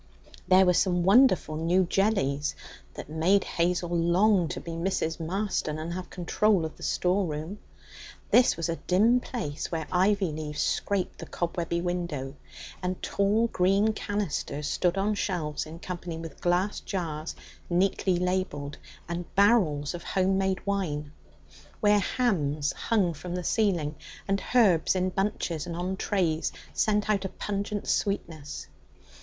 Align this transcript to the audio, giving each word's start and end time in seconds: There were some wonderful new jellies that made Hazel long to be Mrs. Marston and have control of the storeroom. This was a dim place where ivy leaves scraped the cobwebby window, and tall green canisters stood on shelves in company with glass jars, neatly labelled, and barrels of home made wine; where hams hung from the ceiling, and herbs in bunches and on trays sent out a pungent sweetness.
There 0.47 0.65
were 0.65 0.73
some 0.73 1.03
wonderful 1.03 1.57
new 1.57 1.83
jellies 1.83 2.55
that 2.95 3.07
made 3.07 3.43
Hazel 3.43 3.89
long 3.95 4.47
to 4.47 4.59
be 4.59 4.71
Mrs. 4.71 5.19
Marston 5.19 5.77
and 5.77 5.93
have 5.93 6.09
control 6.09 6.65
of 6.65 6.75
the 6.75 6.81
storeroom. 6.81 7.59
This 8.31 8.57
was 8.57 8.67
a 8.67 8.77
dim 8.77 9.19
place 9.19 9.71
where 9.71 9.85
ivy 9.91 10.31
leaves 10.31 10.59
scraped 10.59 11.19
the 11.19 11.27
cobwebby 11.27 11.81
window, 11.81 12.33
and 12.81 12.99
tall 13.03 13.45
green 13.49 13.93
canisters 13.93 14.67
stood 14.67 14.97
on 14.97 15.13
shelves 15.13 15.67
in 15.67 15.77
company 15.77 16.17
with 16.17 16.41
glass 16.41 16.79
jars, 16.79 17.35
neatly 17.69 18.17
labelled, 18.17 18.79
and 19.07 19.25
barrels 19.35 19.93
of 19.93 20.01
home 20.01 20.35
made 20.35 20.65
wine; 20.65 21.11
where 21.79 21.99
hams 21.99 22.73
hung 22.73 23.13
from 23.13 23.35
the 23.35 23.43
ceiling, 23.43 23.93
and 24.27 24.41
herbs 24.55 24.95
in 24.95 25.09
bunches 25.11 25.67
and 25.67 25.75
on 25.75 25.95
trays 25.95 26.51
sent 26.73 27.07
out 27.07 27.23
a 27.23 27.29
pungent 27.29 27.87
sweetness. 27.87 28.65